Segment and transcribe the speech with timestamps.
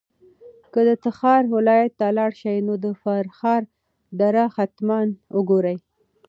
[0.73, 3.61] که د تخار ولایت ته لاړ شې نو د فرخار
[4.19, 4.99] دره حتماً
[5.35, 5.75] وګوره.